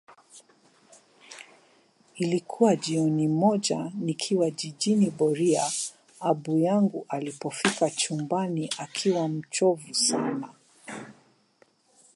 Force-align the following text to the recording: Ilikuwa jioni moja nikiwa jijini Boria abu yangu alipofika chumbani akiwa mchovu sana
Ilikuwa 2.15 2.75
jioni 2.75 3.27
moja 3.27 3.91
nikiwa 3.99 4.51
jijini 4.51 5.09
Boria 5.09 5.63
abu 6.19 6.57
yangu 6.59 7.05
alipofika 7.09 7.89
chumbani 7.89 8.69
akiwa 8.77 9.27
mchovu 9.27 9.93
sana 9.93 10.49